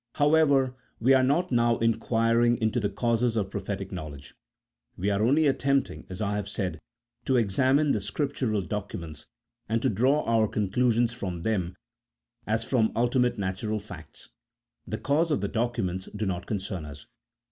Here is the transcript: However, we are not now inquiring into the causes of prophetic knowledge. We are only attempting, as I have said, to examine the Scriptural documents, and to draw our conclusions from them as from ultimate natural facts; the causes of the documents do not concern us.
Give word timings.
However, 0.15 0.73
we 0.99 1.13
are 1.13 1.21
not 1.21 1.51
now 1.51 1.77
inquiring 1.77 2.57
into 2.59 2.79
the 2.79 2.89
causes 2.89 3.37
of 3.37 3.51
prophetic 3.51 3.91
knowledge. 3.91 4.33
We 4.97 5.11
are 5.11 5.21
only 5.21 5.45
attempting, 5.45 6.07
as 6.09 6.23
I 6.23 6.37
have 6.37 6.49
said, 6.49 6.79
to 7.25 7.37
examine 7.37 7.91
the 7.91 7.99
Scriptural 7.99 8.63
documents, 8.63 9.27
and 9.69 9.79
to 9.83 9.89
draw 9.91 10.23
our 10.23 10.47
conclusions 10.47 11.13
from 11.13 11.43
them 11.43 11.75
as 12.47 12.63
from 12.65 12.91
ultimate 12.95 13.37
natural 13.37 13.77
facts; 13.79 14.29
the 14.87 14.97
causes 14.97 15.33
of 15.33 15.41
the 15.41 15.47
documents 15.47 16.09
do 16.15 16.25
not 16.25 16.47
concern 16.47 16.83
us. 16.83 17.05